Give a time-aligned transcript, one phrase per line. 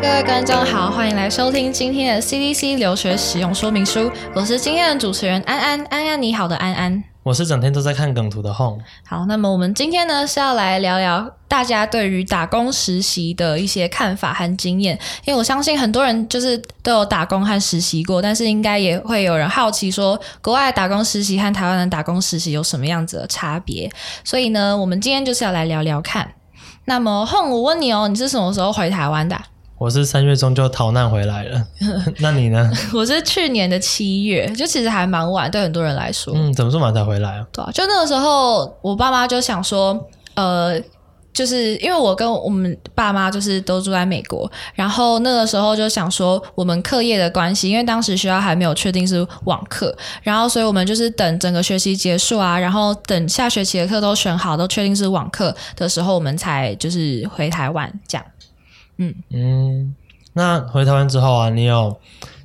[0.00, 4.08] 各位观众好，欢迎来收听今天的 CDC 留学使用说明书。
[4.32, 7.02] 我是今天的主持人安安，安安你好的安安。
[7.24, 8.78] 我是整天都在看梗图的 Home。
[9.04, 23.90] 好，那么我们今天呢是要来聊聊大家对于打工实习的一些看法和经验，因为我相信很多人就是都有打工和实习过，但是应该也会有人好奇说，国外打工实习和台湾的打工实习有什么样子的差别？
[24.22, 26.34] 所以呢，我们今天就是要来聊聊看。
[26.84, 29.44] 那么 Home，我问你哦，你是什么时候回台湾的啊？
[29.78, 31.64] 我是三月中就逃难回来了，
[32.18, 32.70] 那你呢？
[32.92, 36.34] 我是去年的七月，就其实还蛮晚，对很多人来说。
[36.36, 37.46] 嗯，怎么这么晚才回来啊？
[37.52, 40.80] 对啊，就那个时候，我爸妈就想说，呃，
[41.32, 58.26] 就是因为我跟我们爸妈就是都住在美国，然后那个时候就想说，我们课业的关系，因为当时学校还没有确定是网课，然后所以我们就是等整个学期结束啊，然后等下学期的课都选好，都确定是网课的时候，我们才就是回台湾这样。
[58.98, 59.94] 嗯嗯，
[60.34, 61.98] 那回台湾之后啊，你有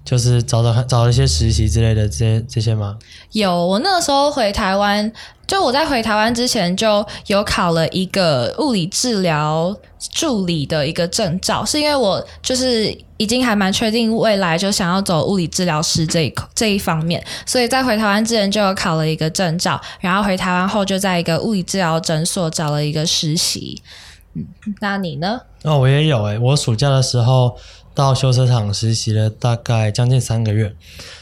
[0.06, 2.98] 就是找找看找一些实习之类的这些这些吗？
[3.32, 5.12] 有，我那个时候回台湾，
[5.48, 9.76] 就我在回台湾之前就有考了一个物理治疗
[10.12, 23.82] 助理的一个证照，是因为我就是已经还蛮确定未来就想要走物理治疗师这一这一方面，所以在回台湾之前就有考了一个证照，然后回台湾后就在一个物理治疗诊所找了一个实习。
[24.36, 24.46] 嗯，
[24.82, 25.42] 那你呢？
[25.64, 27.56] 哦，我也有诶、我暑假的时候
[27.94, 30.74] 到修车厂实习了大概将近三个月。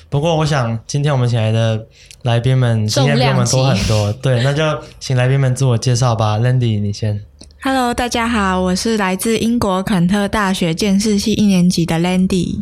[0.10, 1.88] 不过，我想今天我们请来的
[2.24, 4.64] 来宾们经验比我们多很多， 对，那就
[5.00, 6.38] 请来宾们自我介绍吧。
[6.38, 7.22] Landy，你先。
[7.64, 12.60] Hello，大家好，我是来自英国坎特大学建设系一年级的 Landy。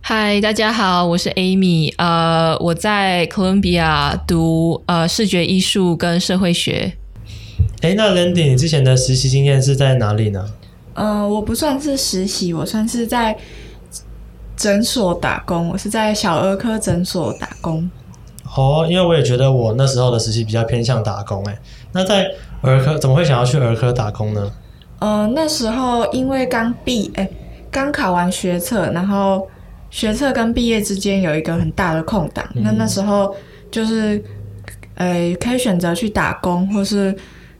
[0.00, 1.92] 嗨，大家好，我是 Amy。
[1.98, 6.97] 呃，我在哥伦比亚读呃视觉艺术跟社会学。
[7.82, 10.44] 诶，那 Landy，你之前的实习经验是在哪里呢？
[10.94, 13.36] 呃，我不算是实习，我算是在
[14.56, 17.88] 诊所打工，我是在小儿科诊所打工。
[18.56, 21.56] 哦，因为我也觉得我那时候的实习比较偏向打工哎。
[21.92, 22.26] 那在
[22.62, 24.50] 儿科怎么会想要去儿科打工呢？
[24.98, 27.30] 呃，那时候因为刚毕，哎、
[27.70, 29.46] 刚考完学测，然后
[29.88, 33.32] 学测跟毕业之间有一个很大的空档，那那时候
[33.70, 34.20] 就是，
[34.96, 37.16] 呃，可以选择去打工，或是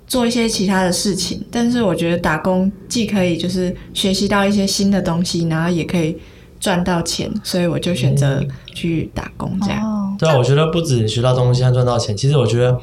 [0.08, 1.46] 做一些其他的事情。
[1.52, 6.16] 但是我觉得打工既可以就是学习到一些新的东西，然后也可以
[6.58, 9.80] 赚到钱，所以我就选择去打工这样。
[9.84, 12.76] 哦，对啊，我觉得不止学到东西和赚到钱，其实我觉得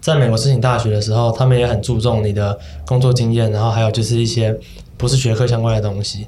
[0.00, 4.58] 在美国申请大学的时候，他们也很注重你的工作经验，然后还有就是一些
[4.96, 6.26] 不是学科相关的东西。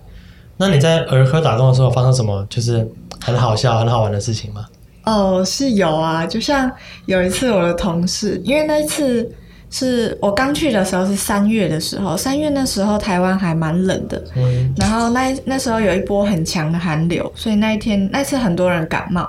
[0.59, 2.87] 那你在儿科打工的时候发生什么就是
[3.21, 4.67] 很好笑、很好玩的事情吗？
[5.05, 6.71] 哦，是有啊，就像
[7.07, 9.29] 有一次我的同事，因为那一次
[9.73, 19.27] 是我刚去的时候是三月的时候，三月那时候台湾还蛮冷的，嗯，然后那那时候有一波很强的寒流，所以那一天那次很多人感冒，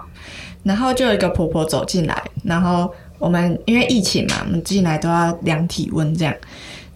[0.61, 6.35] 然后就有一个婆婆走进来，然后我们因为疫情嘛，我们进来都要量体温这样，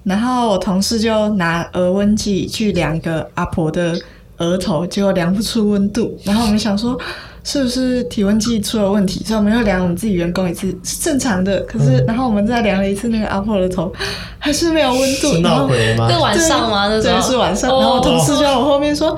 [0.03, 3.97] 然后我同事就拿额温计去量一个阿婆的
[4.40, 7.00] 额头，结果量不出温度，然后我们想说。
[7.47, 9.24] 是不是体温计出了问题？
[9.24, 13.90] 所以我们又量我们自己员工一次是正常的，可是、然后我们再量了一次那个阿婆的头，
[14.38, 15.34] 还是没有温度。
[15.34, 16.12] 是然后闹鬼吗？
[16.12, 16.90] 是晚上吗？
[16.90, 17.72] 对，是晚上。
[17.72, 19.18] 哦然后同事就在我后面说，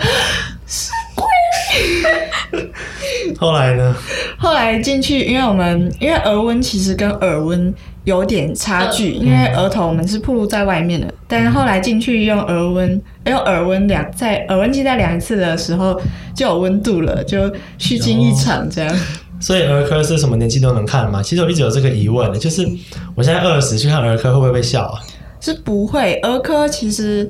[3.40, 3.96] 后来呢？
[4.38, 7.74] 后来进去，因为我们因为额温其实跟耳温
[8.06, 16.00] 有点差距，因为额头我们是暴露在外面的，但是后来进去用耳温用耳温量，在耳温计再量一次的时候
[16.34, 18.96] 就有温度了，就虚惊一场这样。
[19.40, 21.22] 所以儿科是什么年纪都能看吗？
[21.22, 22.68] 其实我一直有这个疑问的，就是
[23.16, 25.00] 我现在二十去看儿科会不会被笑啊？
[25.40, 27.30] 是不会，儿科其实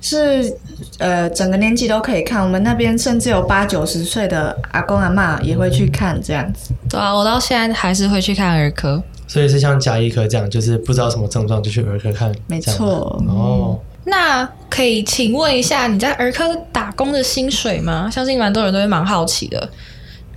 [0.00, 0.54] 是
[0.98, 6.74] 呃整个年纪都可以看，我们那边甚至有八九十岁的阿公阿妈也会去看这样子。
[6.90, 9.02] 对啊，我到现在还是会去看儿科。
[9.28, 13.78] 所以是像甲医科这样，就是不知道什么症状就去儿科看，没错哦。
[14.04, 18.08] 那可以请问一下，你在儿科打工的薪水吗？
[18.10, 19.70] 相信蛮多人都会蛮好奇的。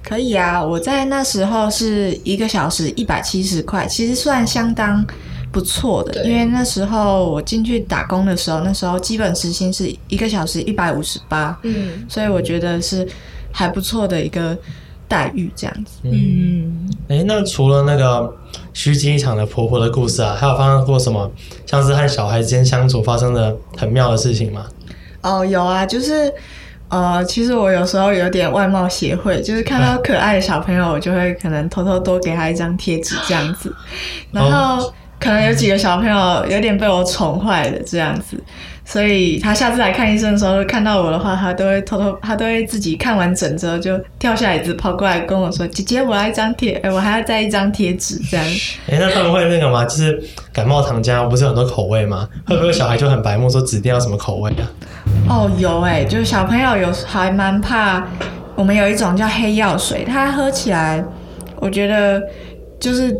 [0.03, 5.05] 可以啊，我在那时候是一个小时一百七十块，其实算相当
[5.53, 6.25] 不错的。
[6.25, 13.07] 因为那时候我进去打工的时候，那时候基本时薪是一个小时一百五十八，嗯所以我觉得是
[13.53, 14.57] 还不错的一个
[15.11, 15.99] 待遇，这样子。
[16.03, 18.33] 嗯，哎，那除了那个
[18.73, 21.29] 虚惊一场的婆婆的故事啊，还有发生过什么
[21.65, 24.65] 像是和小孩之间相处发生的很妙的事情吗？
[25.19, 26.33] 哦，有啊，就是
[26.87, 33.75] 呃，其实我有时候有点外貌协会，就是看到可爱的小朋友，我就会可能偷偷多给他一张贴纸这样子。
[34.31, 38.35] 然后可能有几个小朋友有点被我宠坏了这样子，
[38.83, 48.45] 所以他下次来看医生的时候，看到我的话，他都会偷偷，他都会自己看完整之后就跳下椅子跑过来跟我说：“姐姐，我要一张贴，哎，我还要再一张贴纸。”这样。
[48.89, 49.85] 哎，那他们会那个吗？
[49.85, 50.19] 就是
[50.51, 52.27] 感冒糖浆不是很多口味吗？
[52.47, 54.65] 会不会小孩就很白目，说指定要什么口味啊？
[55.29, 58.03] 哦，有哎，就是小朋友有还蛮怕。
[58.55, 61.03] 我们有一种叫黑药水，它喝起来，
[61.55, 62.21] 我觉得
[62.79, 63.15] 就是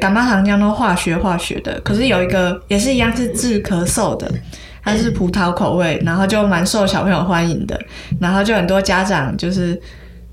[0.00, 1.80] 感冒糖浆都化学化学的。
[1.80, 4.30] 可是有一个也是一样是治咳嗽的，
[4.82, 7.80] 它是葡萄口味，然后就蛮受小朋友欢迎的。
[8.20, 9.80] 然后就很多家长就是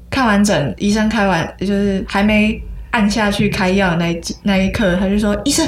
[0.10, 2.62] 看完整，医生开完就是还没
[2.92, 5.68] 按下去开药那一那一刻，他就说：“医生，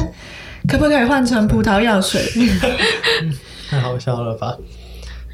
[0.68, 2.22] 可不可以换成葡萄药水？
[3.70, 4.58] ”太好笑了吧！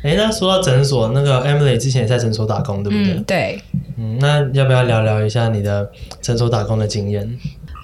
[0.03, 3.23] 哎，那说到诊所，那个 Emily 之前也在诊所打工，对不对？
[3.25, 3.61] 对。
[3.97, 5.89] 嗯，那要不要聊聊一下你的
[6.21, 7.27] 诊所打工的经验？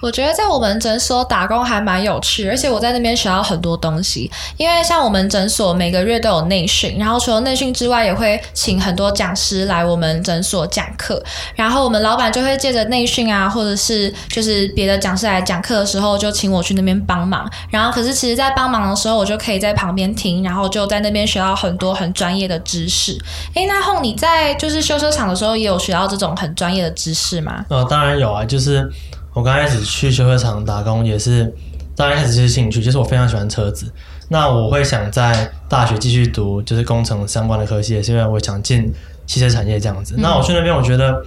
[0.04, 4.30] 我觉得在我们诊所打工还蛮有趣，而且我在那边学到很多东西。
[4.58, 11.24] 因为像我们诊所每个月都有内训，然后除了内训之外，也会请很多讲师来我们诊所讲课。
[11.54, 17.50] 然后我们老板就会借着内训啊，或者是就是别的讲师来讲课的时候，就请我去那边帮忙。
[17.70, 23.18] 然后可是其实，在帮忙的时候，我就可以在旁边听，然后就在那边学到很多很专业的知识。
[23.54, 27.64] 哎，那后你在就是修车厂的时候，也有学到这种很专业的知识吗？
[27.70, 28.86] 呃，当然有啊，就是。
[29.34, 31.52] 我刚开始去修车厂打工也是，
[31.96, 33.92] 刚开始就是兴趣，就是我非常喜欢车子。
[34.28, 38.90] 那我会想在大学继续读就是工程相关的科系，也是因为我想进
[39.26, 40.14] 汽车产业这样子。
[40.18, 41.20] 那我去那边，我觉得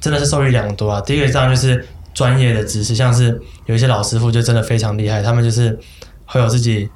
[0.00, 1.00] 真的是受益良多啊。
[1.00, 5.78] 第一个当然就是专业的知识，像是有一些老师傅就真的非常厉害，他们就是
[6.24, 6.88] 会有自己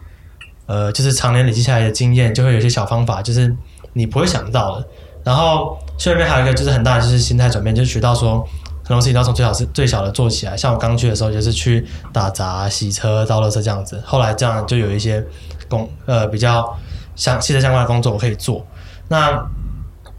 [0.67, 3.55] 呃，就是常年累积下来的经验，就会有一些小方法，就是
[3.93, 4.87] 你不会想到的。
[5.23, 8.45] 然后去那边还有一个就是很大的就是心态转变，就是学到说。
[8.91, 14.03] 很多事情要从最小是最小的做起来，像我刚去的时候就是去打杂、洗车、倒垃圾这样子。
[14.05, 15.25] 后来这样就有一些
[15.69, 16.77] 工呃比较
[17.15, 18.67] 相汽车相关的工作我可以做。
[19.07, 19.41] 那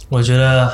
[0.08, 0.72] 我觉得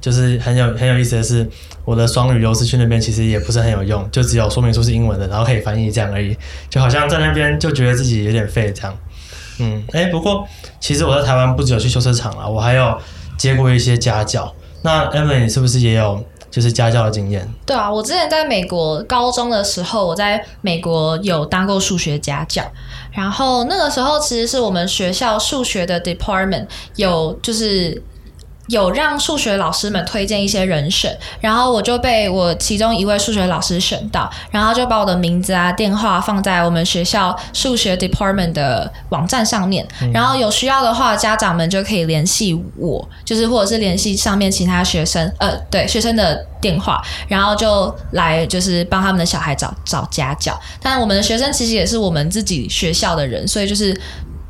[0.00, 1.44] 就是很有很有意思的是，
[1.84, 6.36] 我的双语优势去那边其实也不是很有用，就只有说明书是英文的，然后可以翻译这样而已。
[6.68, 8.96] 就好像在那边就觉得自己有点废这样。
[9.58, 10.46] 嗯，哎，不过
[10.78, 12.96] 其实我在台湾不只有去修车厂啊，我还有
[13.36, 14.54] 接过一些家教。
[14.82, 16.24] 那 Emily 你是不是也有？
[16.50, 17.48] 就是家教的经验。
[17.64, 22.62] 对啊，我之前在美国高中的时候，我在美国有当过数学家教，
[23.12, 26.66] 然后那个时候其实是我们学校数学的 department
[26.96, 28.02] 有就是。
[28.70, 50.56] 有让数学老师们推荐一些人选，然后我就被我其中一位数学老师选到，然后就把我的名字啊、电话放在我们学校数学 department 的网站上面，然后有需要的话，家长们就可以联系我，就是或者是联系上面其他学生，呃，对学生的电话，然后就来就是帮他们的小孩找找家教。
[50.80, 54.00] 但我们的学生其实也是我们自己学校的人，所以就是。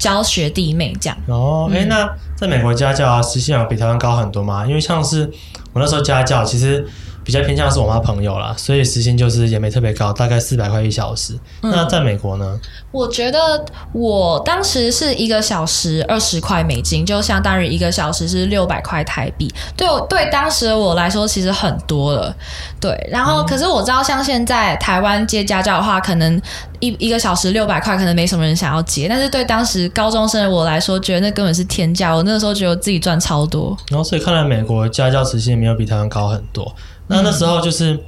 [0.00, 4.66] 教学弟妹这样哦，哎，那在美国家教啊，时薪有比台湾高很多吗？
[4.66, 5.30] 因为像是
[5.72, 6.84] 我那时候家教，其实。
[7.30, 11.38] 比较偏向是我妈朋友啦，所以时薪就是也没特别高，大概四百块一小时。
[11.62, 12.58] 那在美国呢？
[12.90, 19.48] 我觉得我当时是一个小时二十块美金，就相当于一个小时是六百块台币。
[19.76, 22.34] 对我对当时的我来说，其实很多了。
[22.80, 26.42] 对，然后可是我知道，像现在台湾接家教的话，可能
[26.80, 29.06] 一一个小时六百块，可能没什么人想要接。
[29.08, 32.12] 但是对当时高中生的我来说，觉得那根本是天价。
[32.12, 33.76] 我那个时候觉得自己赚超多。
[33.88, 36.74] 然后所以看来美国家教时薪没有比台湾高很多。
[37.10, 37.98] 那那时候就是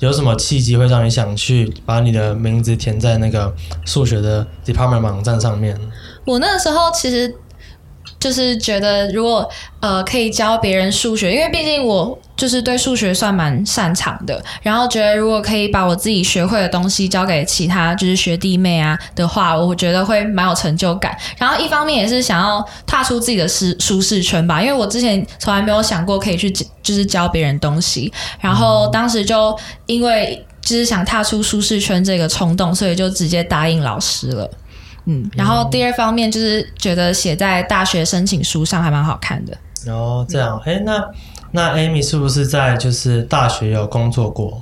[0.00, 3.54] 有什么契机会让你想去把你的名字填在那个
[3.86, 5.78] 数学的 department 网站上面？
[6.26, 7.34] 我那时候其实。
[8.18, 9.48] 就是觉得，如果
[9.78, 14.42] 呃可以教别人数学，因为毕竟我就是对数学算蛮擅长的。
[14.62, 21.14] 然后觉得，如果可以把我自己学会的东西教给其他就是学弟妹啊的话，我觉得会蛮有成就感。
[21.36, 28.10] 然后一方面也是想要踏出自己的舒舒适圈吧，因为我之前从来没有想过可以去就是教别人东西。
[28.40, 34.48] 然后当时就因为就是想踏出舒适圈这个冲动，所以就直接答应老师了。
[35.06, 39.56] 嗯，然后第二方面就是觉得写在大学申请书上还蛮好看的。
[39.90, 41.02] 哦，这样，哎，那
[41.52, 44.58] 那 Amy 是不是在就是大学有工作过？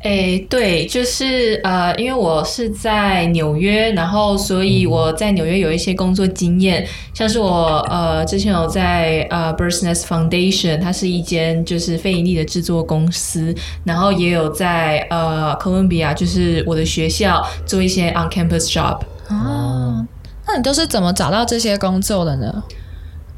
[0.00, 19.00] 哎，对，就是呃，因为我是在纽约，然后所以我在纽约有一些工作经验，像是我呃之前有在呃 Business Foundation，它是一间就是非盈利的制作公司，然后也有在呃 Columbia，就是我的学校做一些 on campus job。
[19.28, 20.06] 哦，
[20.46, 22.62] 那你都是怎么找到这些工作的呢？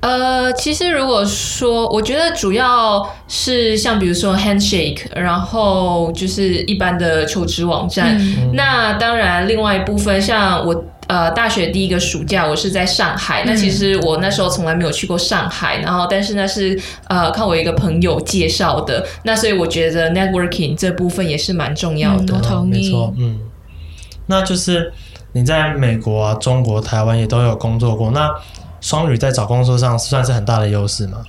[0.00, 8.18] 呃，其实如果说，我觉得主要是像比如说 handshake，然后就是一般的求职网站。
[8.54, 13.44] 那当然，另外一部分像我呃大学第一个暑假，我是在上海。
[13.44, 19.06] 那其实我那时候从来没有去过上海，然后但是那是呃靠我一个朋友介绍的。
[19.24, 22.34] 那所以我觉得 networking 这部分也是蛮重要的。
[22.34, 23.38] 我同意没错，嗯，
[24.28, 24.90] 那就是
[25.32, 28.30] 你在美国啊、中国、台湾也都有工作过，那
[28.80, 31.24] 双语在找工作上算是很大的优势吗？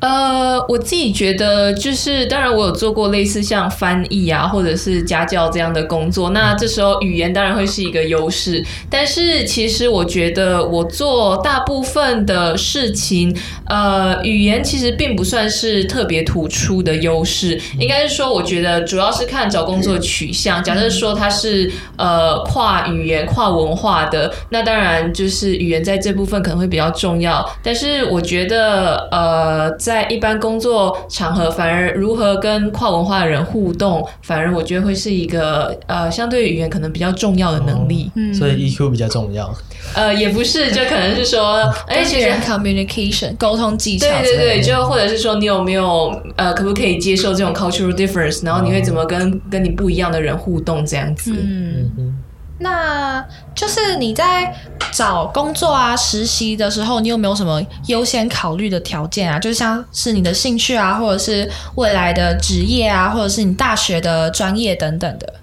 [0.00, 6.30] 呃，我自己觉得就是，当然我有做过类似像翻译啊，或者是家教这样的工作。
[6.30, 17.60] 那这时候语言当然会是一个优势，但是其实我觉得我做大部分的事情，呃，语言其实并不算是特别突出的优势。
[17.78, 20.64] 应该是说，我觉得主要是看找工作取向。
[20.64, 27.46] 假设说它是呃跨语言、跨文化的，那当然就是语言在这部分可能会比较重要。
[27.62, 29.70] 但是我觉得呃。
[30.08, 38.10] 一般工作场合，反而如何跟跨文化的人互动，反而我觉得会是一个呃，相对语言可能比较重要的能力。
[38.14, 39.52] 嗯，所以 EQ 比较重要。
[39.94, 41.56] 呃，也不是，就可能是说，
[41.86, 48.44] 哎，其实 communication 沟通技巧，对对对，就或者是说，你有没有呃，可不可以接受这种 cultural difference？
[48.44, 50.84] 然后你会怎么跟跟你不一样的人互动？
[50.84, 51.32] 这样子。
[51.32, 52.18] 嗯嗯。
[52.62, 53.24] 那
[53.54, 54.54] 就是你在
[54.92, 59.38] 找工作啊、实习的时候，你有没有什么优先考虑的条件啊？
[59.38, 65.34] 就像是你的兴趣啊，或者是未来的职业啊，或者是你大学的专业等等的。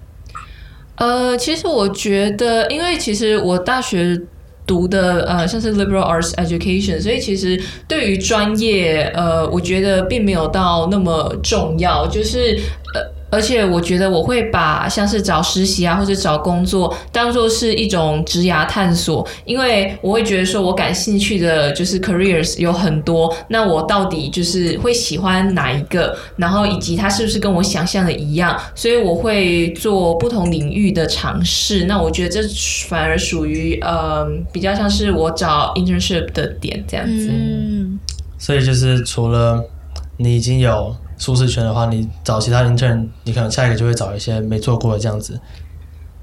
[0.94, 4.20] 呃，其实我觉得，因为其实我大学
[4.64, 12.56] 读的呃，像是 liberal arts education，所以其实对于专业，呃，我觉得并没有到那么重要，就是
[12.94, 13.17] 呃。
[13.30, 31.84] 而且我觉得我会把像是找实习啊或者找工作当做是一种职涯探索，因为我会觉得说我感兴趣的就是 careers 有很多，那我到底就是会喜欢哪一个，然后以及它是不是跟我想象的一样，所以我会做不同领域的尝试。
[31.84, 32.40] 那我觉得这
[32.88, 37.28] 反而属于呃比较像是我找 internship 的点这样子。
[37.30, 37.98] 嗯，
[38.38, 39.62] 所以就是除了
[40.16, 40.96] 你已经有。
[41.18, 45.38] 舒适圈的话，你找其他 intern，你可能下一个就会找一些没做过的这样子。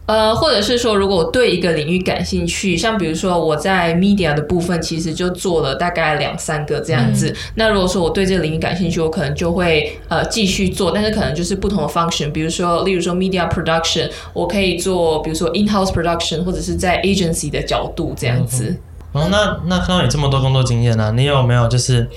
[0.08, 7.36] 呃，或者是说，如果我对一个领域感兴趣，像比如说我在 media 的部分，其实就做了大概两三个这样子。
[7.56, 12.32] 那如果说我对这个领域感兴趣，我可能就会呃继续做，但是可能就是不同的 function。
[12.32, 18.78] 比如说，例如说 media production，我可以做，比如说 in house production，或者是在 agency 的角度这样子。
[19.12, 22.08] 哦，那那看到你这么多工作经验呢，你有没有就是？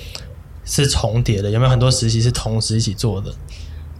[0.65, 3.33] 是重叠的，有没有很多实习是同时一起做的？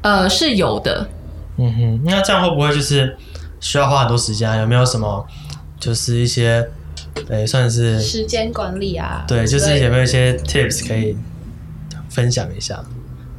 [0.01, 1.09] 呃，是有的。
[1.57, 3.17] 嗯哼，那这样会不会就是
[3.59, 4.49] 需要花很多时间？
[4.49, 5.25] 啊有没有什么
[5.79, 6.69] 就是一些，
[7.27, 9.25] 诶，算是时间管理啊？
[9.27, 11.17] 对，就是有没有一些 tips 可以
[12.09, 12.81] 分享一下？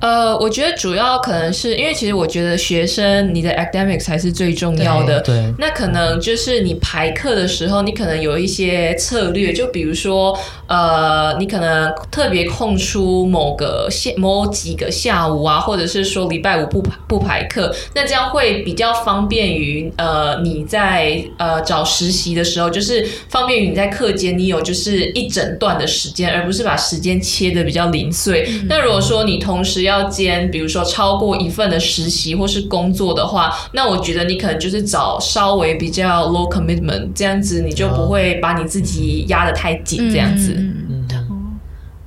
[0.01, 5.21] 呃，我觉得主要可能是因为其实我觉得学生你的 academics 才是最重要的。
[5.21, 5.53] 对。
[5.59, 28.49] 那可能就是你排课的时候，你可能有一些策略，就比如说，呃，你可能特别空出某个下某几个下午啊，或者是说礼拜五不不排课，那这样会比较方便于呃你在呃找实习的时候，就是方便于你在课间你有就是一整段的时间，而不是把时间切的比较零碎。
[28.69, 40.55] 那如果说你同时要要兼，比如说超过一份的实习或是工作的话，那我觉得你可能就是找稍微比较 low commitment 这样子，你就不会把你自己压得太紧这样子。
[40.57, 41.07] 嗯，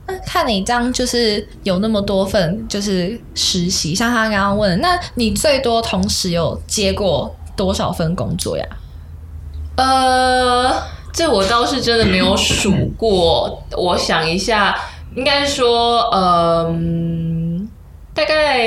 [0.08, 8.66] 那看你这样就是有那么多份就是实习，像他刚刚问，那你最多同时有接过多少份工作呀？
[9.76, 10.74] 呃，
[11.14, 14.76] 这我倒是真的没有数过，我想一下，
[15.16, 17.53] 应该说，嗯。
[18.14, 18.60] 大概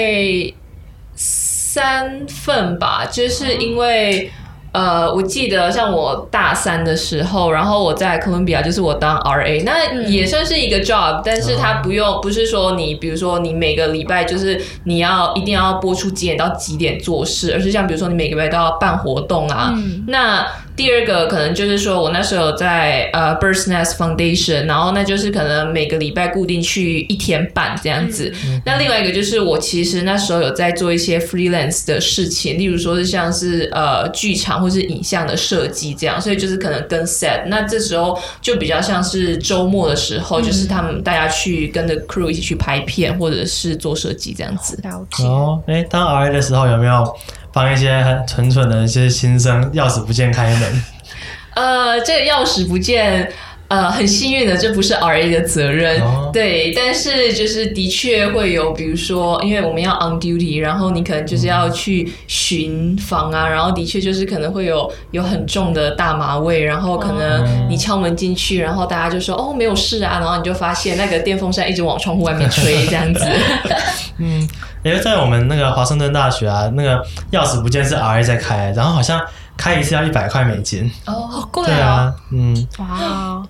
[1.15, 4.31] 三份吧，就是因为
[4.73, 19.73] 呃，我记得像我大三的时候，然后我在哥伦比亚，就是我当 RA，那也算是一个 job，但是它不用，不是说你，比如说你每个礼拜就是你要一定要播出几点到几点做事，而是像比如说你每个礼拜都要办活动啊，
[20.09, 20.47] 那。
[20.77, 28.31] 第二个可能就是说，我那时候在呃 Birds Nest Foundation，然后那就是可能每个礼拜固定去一天半这样子。
[28.65, 37.47] 那另外一个就是我其实那时候有在做一些 freelance 的事情，例如说是像是呃剧场或是影像的设计这样，所以就是可能跟 set。
[37.47, 44.79] 那这时候就比较像是周末的时候，就是他们大家去跟着 crew 一起去拍片或者是做设计这样子。
[45.25, 47.17] 哦，哎，当 RA 的时候有没有？
[47.57, 50.83] 帮一些很蠢蠢的一些新生，钥匙不见开门。
[51.57, 53.33] 呃，这个钥匙不见，
[53.69, 56.71] 呃，很幸运的，这不是 RA 的责任，哦对。
[56.77, 73.25] 但是就是的确会有，比如说，因为我们要 on duty，然后你可能就是要去巡房啊，然后的确就是可能会有有很重的大麻味，然后可能你敲门进去，然后大家就说哦没有事啊，然后你就发现那个电风扇一直往窗户外面吹，这样子。
[74.19, 74.47] 嗯，
[74.87, 79.21] 因为在我们那个华盛顿大学啊，那个钥匙不见是 RA 在开，然后好像
[79.57, 80.89] 开一次要一百块美金。
[81.07, 83.43] 哦，好贵对啊，嗯，哇，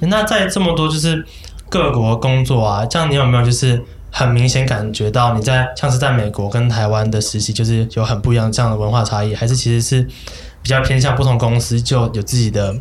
[0.00, 1.24] 那在这么多就是
[1.70, 10.02] 各国工作啊，这样你有没有就是很明显感觉到你在像是在美国跟台湾的实习，就是有很不一样这样的文化差异，还是其实是
[10.62, 12.76] 比较偏向不同公司就有自己的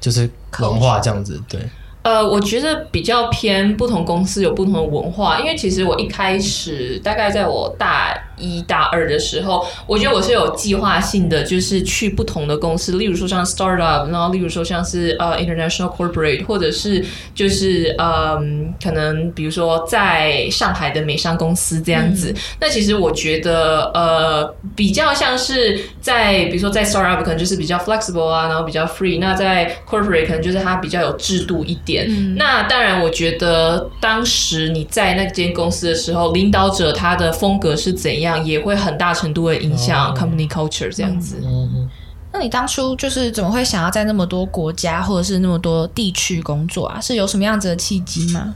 [0.00, 0.28] 就是
[0.58, 1.40] 文化这样子？
[1.48, 1.60] 对，
[2.02, 22.34] 呃，我觉得比较偏不同公司有不同的文化，因为其实我一开始大概在我大一大二的时候，我觉得我是有计划性的，就是去不同的公司，例如说像 startup，然后例如说像是呃 international corporate，或者是就是嗯，可能比如说在上海的美商公司这样子。
[22.60, 24.44] 那其实我觉得呃，
[24.74, 32.36] 比较像是在比如说在 startup 可能就是比较 flexible 啊，然后比较 free，那在 corporate 可能就是它比较有制度一点。
[32.36, 41.40] 那当然，我觉得当时你在那间公司的时候，领导者他的风格是怎样，也会很大程度的影响哦 company culture 这样子。
[41.44, 41.88] 嗯
[42.34, 46.98] 那你当初就是怎么会想要在那么多国家或者是那么多地区工作啊？
[46.98, 48.54] 是有什么样子的契机吗？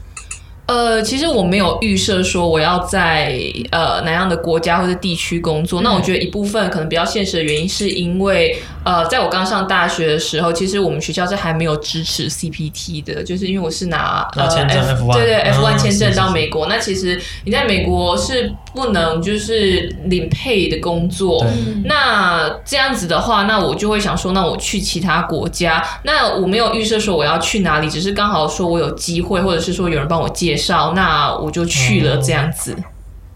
[0.65, 3.39] 呃，其实我没有预设说我要在
[3.71, 5.81] 呃哪样的国家或者地区工作。
[5.81, 16.65] 那我觉得一部分可能比较现实的原因，是因为呃，在我刚上大学的时候，其实我们学校是还没有支持 CPT 的，就是因为我是拿呃拿签证 F1 对对 F 嗯 one 签证到美国。
[16.67, 21.43] 那其实你在美国是不能就是领配的工作。
[21.85, 25.83] 那这样子的话，那我就会想说，那我去其他国家。
[26.03, 32.75] 那我没有预设说我要去哪里，只是刚好说我有机会，或者是说有人帮我介绍，那我就去了这样子。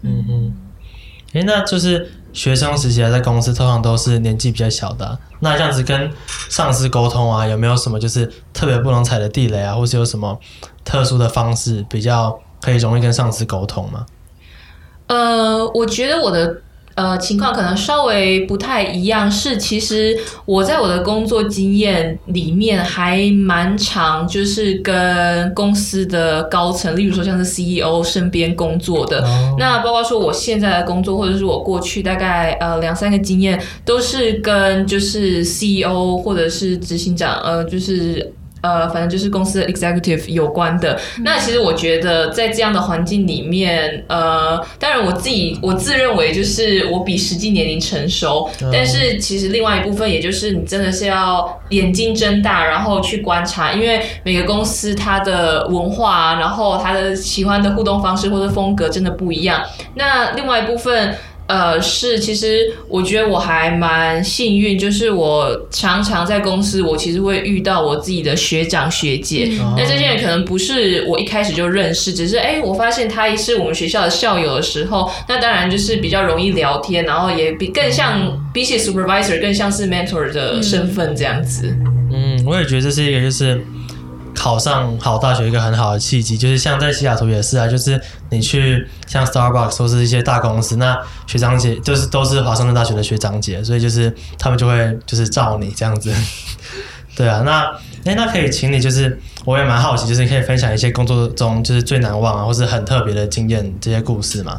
[0.02, 0.52] 嗯嗯，
[1.32, 6.08] 诶，那就是学生时期还在公司，通常都是年纪比较小的啊、那这样子跟
[6.48, 10.38] 上司沟通啊，有没有什么就是特别不能踩的地雷啊，或是有什么
[10.84, 14.06] 特殊的方式比较可以容易跟上司沟通吗？
[15.12, 16.56] 呃，我觉得我的
[16.94, 29.22] 呃情况可能稍微不太一样，是其实我在我的工作经验里面还蛮长，就是跟公司的高层，例如说像是 CEO 身边工作的。
[29.22, 38.32] 哦那包括说我现在的工作，或者是我过去大概呃两三个经验，都是跟就是 CEO 或者是执行长，呃，就是。
[38.62, 40.98] 呃，反正就是公司的 executive 有关的。
[41.22, 59.62] 那其实我觉得在这样的环境里面，呃，当然我自己我自认为就是我比实际年龄成熟，嗯但是其实另外一部分，也就是你真的是要眼睛睁大，然后去观察，因为每个公司它的文化啊，然后它的喜欢的互动方式或者风格真的不一样。
[59.94, 61.14] 那另外一部分。
[61.52, 69.52] 呃，是，其实我觉得我还蛮幸运，就是我常常在公司，我其实会遇到我自己的学长学姐。
[69.60, 81.76] 哦那这些人可能不是我一开始就认识，只是哎、我发现他是我们学校的校友的时候，那当然就是比较容易聊天，然后也比更像比起 supervisor 更像是 mentor 的身份这样子。
[82.10, 83.62] 嗯，我也觉得这是一个就是
[84.42, 88.00] 考上好大学一个很好的契机，就是像在西雅图也是啊，就是
[88.30, 96.12] 你去像 Starbucks 或是一些大公司，那学长姐就是都是华盛顿大学的学长姐，所以就是他们就会就是照你这样子。
[97.14, 97.66] 对啊，那
[98.04, 104.58] 哎，那可以请你就是，我也蛮好奇，就是你可以分享一些工作中就是最难忘啊，或是很特别的经验这些故事吗？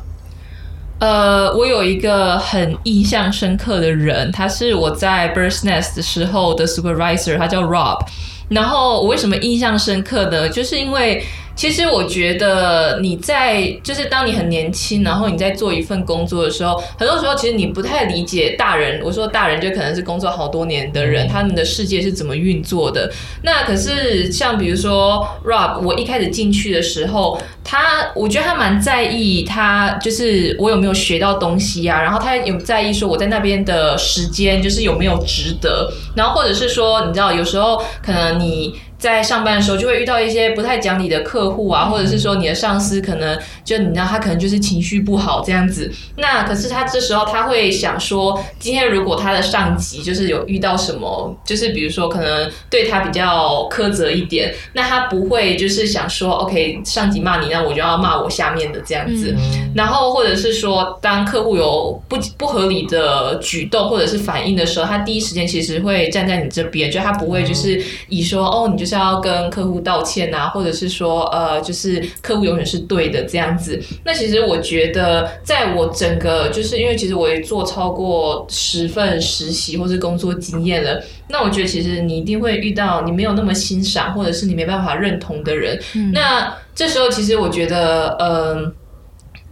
[1.00, 8.00] 呃，我有一个很印象深刻的人，他是我在 Birds Nest 的时候的 supervisor，他叫 Rob。
[8.50, 10.48] 然后我为什么印象深刻呢？
[10.50, 11.24] 就是因为
[11.56, 19.00] 其实我觉得你在就是当你很年轻，然后你在做一份工作的时候，很多时候其实你不太理解大人。
[19.04, 23.12] 我说大人就可能是工作好多年的人，他们的世界是怎么运作的。
[23.44, 38.76] 那可是像比如说 Rob，我一开始进去的时候，他我觉得他蛮在意他就是我有没有学到东西啊，然后他有在意说我在那边的时间就是有没有值得，然后或者是说你知道有时候可能你。
[39.04, 45.92] 在上班的时候就会遇到一些不太讲理的客户啊，或者是说你的上司可能就你知道他可能就是情绪不好这样子。
[46.16, 59.36] 那可是他这时候他会想说，今天如果他的上级就是有遇到什么，就是比如说可能对他比较苛责一点，那他不会就是想说，OK，上级骂你，那我就要骂我下面的这样子。
[59.76, 73.82] 然后或者是说，当客户有不不合理的举动或者是反应的时候，他第一时间其实会站在你这边，就他不会就是以说哦，你就是就是要跟客户道歉啊，或者是说呃，就是客户永远是对的这样子。
[74.06, 85.80] 那其实我觉得，在我整个就是因为其实我也做超过十份实习或是工作经验了，那我觉得其实你一定会遇到你没有那么欣赏，或者是你没办法认同的人。
[86.14, 88.74] 那这时候其实我觉得，嗯。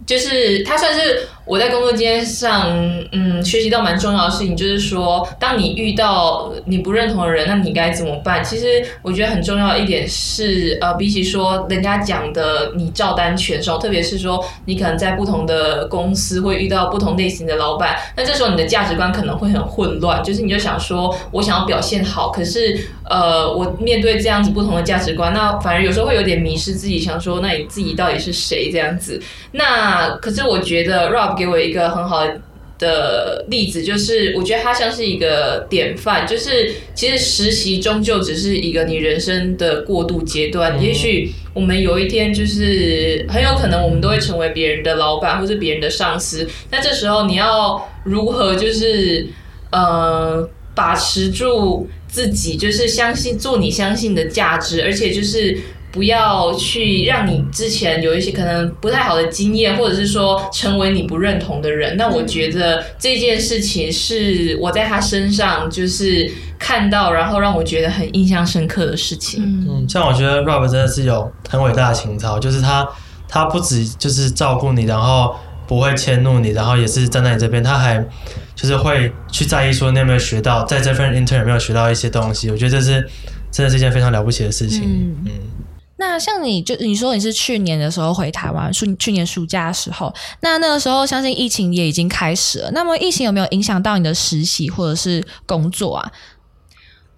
[0.04, 2.70] 就是他算是我在工作间上，
[3.10, 8.42] 嗯，学习到蛮重要的事情，就是说，当你遇到你不认同的人，那你该怎么办？
[8.44, 29.20] 其实我觉得很重要的一点是，呃，比起说人家讲的你照单全收，特别是说你可能在不同的公司会遇到不同类型的老板，那这时候你的价值观可能会很混乱，就是你就想说我想要表现好，可是呃，我面对这样子不同的价值观，那反而有时候会有点迷失自己，想说那你自己到底是谁这样子？
[29.52, 32.26] 那可是我觉得 Rob 给我一个很好
[32.78, 40.82] 的例子，就是我觉得他像是一个典范，就是其实实习终究只是一个你人生的过渡阶段。
[40.82, 49.28] 也许我们有一天就是很有可能我们都会成为别人的老板或是别人的上司，那这时候你要如何就是
[49.70, 55.56] 呃把持住自己，就是相信做你相信的价值，而且就是。
[55.92, 61.96] 不要去让你之前有一些可能不太好的经验，或者是说成为你不认同的人。
[61.98, 69.44] 那我觉得这件事情是我在他身上就是看到，然后让我觉得很印象深刻的事情。
[69.68, 72.88] 嗯，像我觉得 Rob 真的是有很伟大的情操，就是他
[73.28, 78.02] 他不止就是照顾你，然后不会迁怒你，然后也是站在你这边，他还
[78.54, 82.50] 就是会去在意说你有没有学到，在这份 intern 有没有学到一些东西。
[82.50, 83.06] 我觉得这是
[83.50, 84.82] 真的是一件非常了不起的事情。
[85.26, 85.32] 嗯。
[86.02, 92.70] 那像你就你说你是去年的时候回台湾，暑去年暑假的时候，那那个时候相信疫情也已经开始了。
[92.72, 96.12] 那么疫情有没有影响到你的实习或者是工作啊？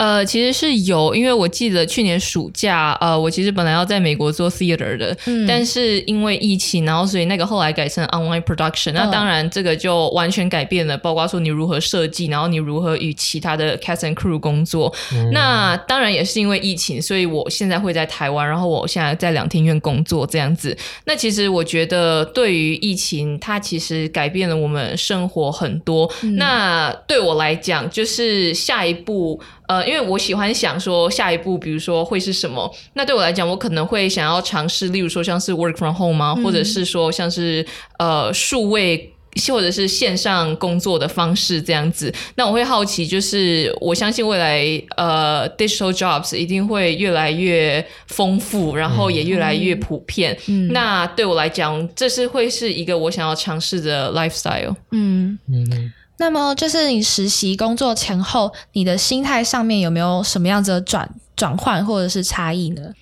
[0.04, 5.16] 呃，其实是有，因为我记得去年暑假，呃，我其实本来要在美国做 theater 的，
[5.48, 8.92] 但是因为疫情，然后所以那个后来改成 online production。
[8.92, 14.94] 那当然这个就完全改变了，包括说你如何设计，然后你如何与其他的 cast and crew 工作。
[15.32, 20.76] 那当然也是因为疫情，所以我现在会在台湾，然后我现在在两厅院工作这样子。
[21.06, 26.12] 那其实我觉得对于疫情，它其实改变了我们生活很多。
[26.36, 29.40] 那对我来讲，就是下一步。
[29.66, 32.70] 呃，因为我喜欢想说下一步，比如说会是什么？
[32.92, 36.34] 那对我来讲，我可能会想要尝试，例如说像是 work from home 吗？
[36.34, 37.64] 或者是说像是
[37.98, 39.10] 呃数位
[39.50, 42.12] 或者是线上工作的方式这样子。
[42.36, 44.62] 那我会好奇，就是我相信未来
[44.96, 50.38] 呃 digital jobs 一定会越来越丰富，然后也越来越普遍。
[50.70, 54.76] 那对我来讲，这是会是一个我想要尝试的 lifestyle。
[54.92, 55.92] 嗯嗯。
[56.16, 62.92] 那么，就是你实习工作前后，你的心态上面有没有什么样子的转转换或者是差异呢？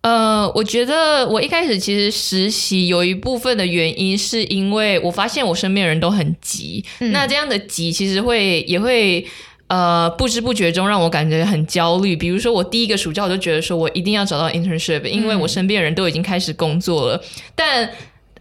[0.00, 9.24] 呃，我觉得我一开始其实实习有一部分的原因，是因为我发现我身边人都很急，那这样的急其实会也会
[9.68, 12.16] 呃不知不觉中让我感觉很焦虑。
[12.16, 17.88] 比如说，我第一个暑假我就觉得说我一定要找到 internship，因为我身边人都已经开始工作了，但。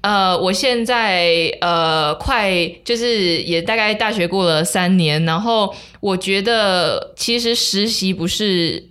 [0.04, 2.52] 呃，我现在呃，快
[2.84, 8.90] 就是也大概大学过了三年，然后我觉得其实实习不是，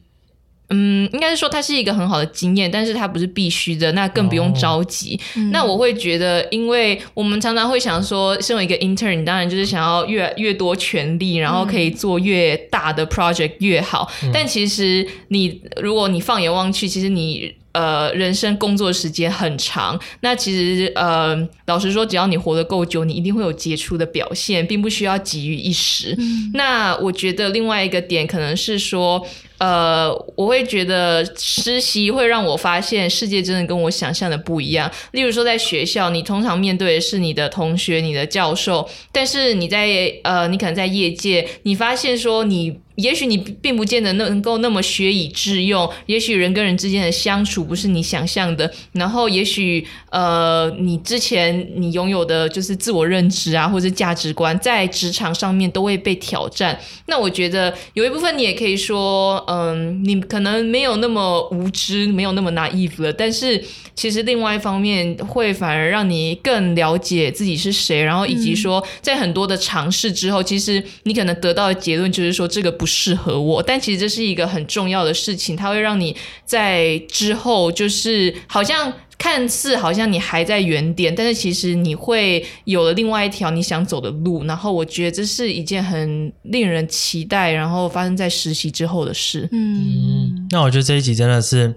[0.70, 5.20] 嗯，应该是说它是一个很好的经验，但是它不是必须的，那更不用着急。
[5.50, 14.10] 那我会觉得，因为我们常常会想说，身为一个 intern，你当然就是想要越越多权利，然后可以做越大的 project 越好。
[14.32, 17.54] 但其实你如果你放眼望去，其实你。
[17.72, 26.16] 呃，人生工作时间很长，那其实呃，老实说，只要你活得够久，你一定会有杰出的表现，并不需要急于一时。
[26.54, 29.26] 那我觉得另外一个点可能是说。
[29.58, 34.90] 呃，我会觉得实习会让我发现世界真的跟我想象的不一样。
[35.12, 56.78] 例如说，在学校，你通常面对的是你的同学、你的教授，但是你在呃，你可能在业界，你发现说，你也许你并不见得能够那么学以致用，也许人跟人之间的相处不是你想象的，然后也许呃，你之前你拥有的就是自我认知啊，或者价值观，在职场上面都会被挑战。
[57.06, 59.42] 那我觉得有一部分你也可以说。
[59.48, 63.62] 嗯，你可能没有那么无知，没有那么 naive 了，但是
[63.94, 78.92] 其实另外一方面会反而让你更了解自己是谁，然后以及说在很多的尝试之后，其实你可能得到的结论就是说这个不适合我，但其实这是一个很重要的事情，它会让你在之后就是好像。
[79.18, 84.42] 看似好像你还在原点，但是其实你会有了另外一条你想走的路。
[84.46, 89.48] 然后我觉得这是一件很令人期待，然后发生在实习之后的事。
[89.52, 91.72] 嗯，那我觉得这一集真的是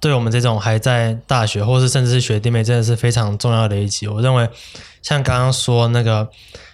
[0.00, 4.08] 对我们这种还在大学，或是甚至是学弟妹，真的是非常重要的一集。
[4.08, 4.48] 我认为，
[5.00, 6.28] 像刚刚说那个，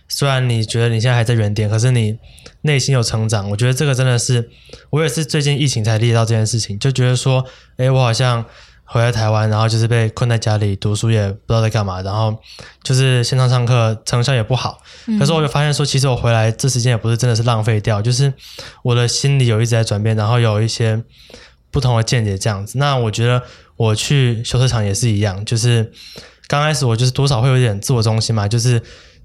[0.09, 2.19] 虽然你觉得你现在还在原点，可是你
[2.63, 3.51] 内心有成长。
[3.51, 4.51] 我觉得这个真的是，
[4.91, 7.45] 我也是最近疫情才理解到这件事情，就觉得说，
[7.77, 8.45] 诶，我好像
[8.85, 12.37] 回来台湾，然后就是被困在家里读书，也不知道在干嘛，然后
[12.83, 14.81] 就是线上上课成效也不好。
[15.19, 18.33] 可是我就发现说，其实我回来这时间也不是真的是浪费掉，就是
[18.85, 21.03] 我的心里有一直在转变，然后有一些
[21.71, 22.79] 不同的见解这样子。
[22.79, 23.43] 那我觉得
[23.77, 25.93] 我去修车厂也是一样，就是
[26.47, 28.81] 刚开始我就是多少会有点自我中心嘛，就是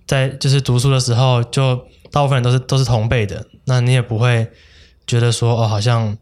[0.07, 1.75] 在就是读书的时候，就
[2.11, 4.47] 大部分人都是都是同辈的，那你也不会
[5.07, 6.17] 觉得说哦，好像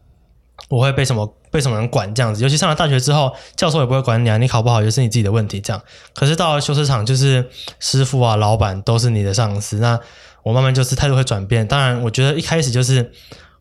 [0.68, 2.42] 我会被什么被什么人管这样子。
[2.42, 5.82] 尤其上了大学之后，教授也不会管你啊，你考不好也是你自己的问题这样。
[6.14, 9.98] 可是到了修车厂，就是师傅啊、老板都是你的上司，那
[10.42, 11.66] 我慢慢就是态度会转变。
[11.66, 13.10] 当然，我觉得一开始就是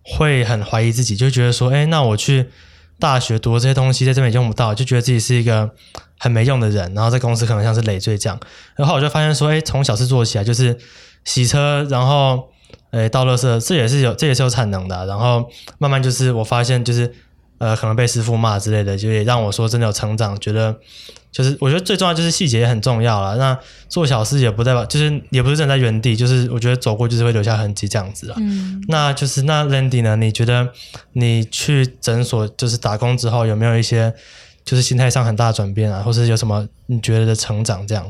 [0.04, 2.50] 会很怀疑自己，就觉得说，哎，那我去
[3.00, 5.72] 大学读这些东西在这边也用不到，就觉得自己是一个
[6.20, 8.40] 很没用的人，然后在公司可能像是累赘这样。
[8.76, 10.78] 然后我就发现说，哎，从小事做起来，就是
[11.26, 12.50] 洗车，然后
[12.92, 17.12] 诶倒垃圾，这也是有这也是有产能的啊、然后慢慢就是我发现就是
[17.58, 20.78] 呃可能被师傅骂之类的，就也让我说真的有成长，觉得
[21.32, 23.38] 就是我觉得最重要就是细节也很重要了。
[23.38, 28.36] 那做小事也不代表就是也不是站在原地，就是我觉得走过就是会留下痕迹这样子啊。
[28.40, 30.16] 嗯，那就是那 Landy 呢？
[30.16, 30.70] 你觉得
[31.14, 34.14] 你去诊所就是打工之后有没有一些
[34.70, 38.06] 就是心态上很大的转变啊，或是有什么你觉得的成长这样？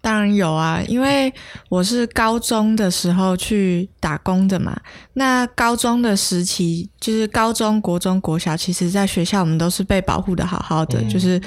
[0.00, 1.32] 当然有啊，因为
[1.68, 4.80] 我是高中的时候去打工的嘛。
[5.14, 11.00] 那高中的时期，就是高中国中、国小，其实在学校我们都是被保护的好好的。
[11.00, 11.40] 嗯就是，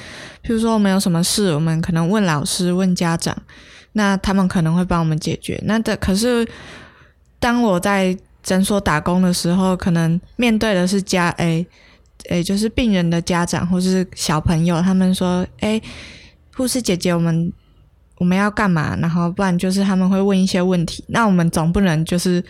[0.44, 3.34] 譬如说我们有什么事，我们可能问老师、问家长，
[3.94, 5.58] 那他们可能会帮我们解决。
[5.64, 6.46] 那的可是，
[7.40, 11.66] 当我在诊所打工的时候，可能面对的是家诶
[12.30, 15.82] 诶，就是病人的家长或是小朋友，他们说：“诶，
[16.56, 17.52] 护士姐姐，我们
[18.18, 22.44] 我们要干嘛？”然后不然就是他们会问一些问题，那我们总不能就是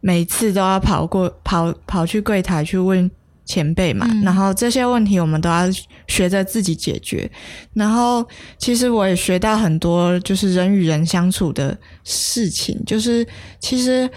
[0.00, 3.10] 每次都要跑过跑跑去柜台去问
[3.44, 4.06] 前辈嘛。
[4.10, 5.64] 嗯然后这些问题我们都要
[6.06, 7.30] 学着自己解决。
[7.74, 8.26] 然后
[8.58, 13.26] 其实我也学到很多，就是人与人相处的事情，就是
[13.60, 14.10] 其实。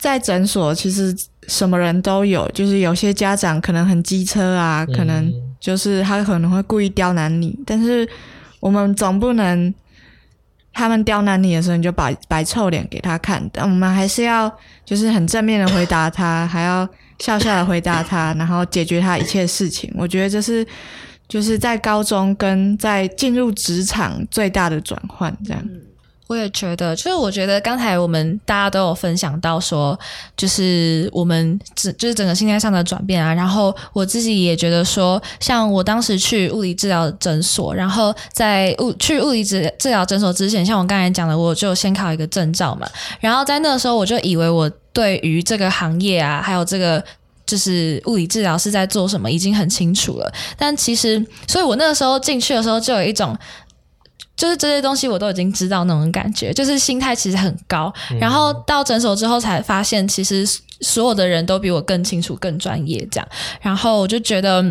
[0.00, 1.14] 在诊所，其实
[1.46, 8.08] 什么人都有，就是有些家长可能很机车啊，可能嗯就是他可能会故意刁难你，但是
[8.60, 9.72] 我们总不能
[10.72, 14.50] 他们刁难你的时候你就摆摆臭脸给他看，但我们还是要
[14.86, 19.92] 就是很正面的回答他，还要笑笑的回答他，然后解决他一切事情。
[19.94, 20.66] 我觉得这是
[21.28, 25.62] 就是在高中跟在进入职场最大的转换，这样。
[26.30, 29.98] 我也觉得，就是我觉得刚才我们大家都有分享到说，
[30.36, 33.34] 就是我们整就是整个心态上的转变啊。
[33.34, 42.88] 然后我自己也觉得说，像我当时去物理治疗诊所，然后在物去物理治治疗诊所之前，像我刚才讲的，我就先考一个证照嘛。
[43.18, 47.02] 然后在那个时候，我就以为我对于这个行业啊，还有这个。
[47.46, 50.32] 就是物理治疗是在做什么，已经很清楚了。
[50.56, 53.36] 但其实，所以我那个时候进去的时候，就有一种
[54.40, 57.92] 就是这些东西我都已经知道那种感觉，就是心态其实很高。
[58.18, 60.46] 然后到诊所之后才发现，其实
[60.80, 63.28] 所有的人都比我更清楚、更专业这样。
[63.60, 64.64] 然后我就觉得。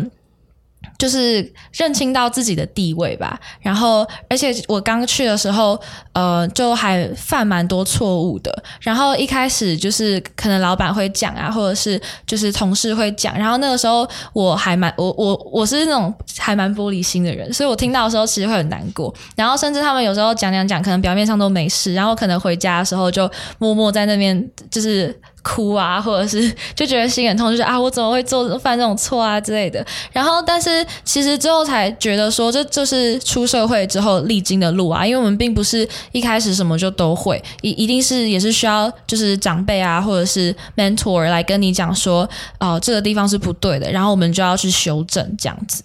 [0.98, 5.80] 就是认清到自己的地位吧，然后而且我刚去的时候，
[6.12, 8.62] 呃，就还犯蛮多错误的。
[8.80, 19.14] 然后一开始就是可能老板会讲啊，或者是就是同事会讲，然后那个时候我还蛮我我我是那种还蛮玻璃心的人，所以我听到的时候其实会很难过。
[19.34, 29.84] 然后甚至他们有时候讲讲讲，可能表面上都没事，然后可能回家的时候就默默在那边就是哭啊，或者是就觉得心很痛，就是啊我怎么会做犯这种错啊之类的。
[30.12, 45.82] 然后但是其实之后才觉得说，这就是出社会之后历经的路啊，因为我们并不是一开始什么就都会，一一定是也是需要就是长辈啊或者是 mentor 来跟你讲说，哦、这个地方是不对的，然后我们就要去修正这样子。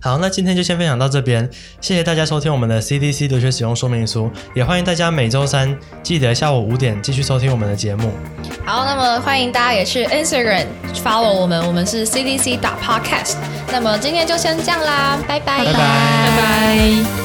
[0.00, 1.48] 好，那今天就先分享到这边，
[1.80, 8.12] 谢谢大家收听我们的 CDC 留学使用说明书，也欢迎大家每周三记得下午五点继续收听我们的节目。
[8.66, 10.66] 好，那么欢迎大家也去 Instagram
[11.02, 13.36] follow 我们，我们是 CDC 打 Podcast。
[13.72, 17.23] 那么今天就先这样啦，拜拜拜拜拜拜。